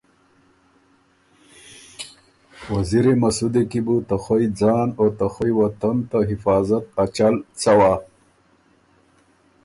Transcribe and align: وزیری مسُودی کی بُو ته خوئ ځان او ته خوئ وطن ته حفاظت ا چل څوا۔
وزیری 2.71 3.13
مسُودی 3.21 3.63
کی 3.69 3.79
بُو 3.85 3.95
ته 4.07 4.15
خوئ 4.23 4.45
ځان 4.59 4.87
او 4.99 5.05
ته 5.17 5.25
خوئ 5.33 5.51
وطن 5.59 5.97
ته 6.09 6.17
حفاظت 6.29 6.83
ا 7.01 7.03
چل 7.15 7.35
څوا۔ 7.61 7.93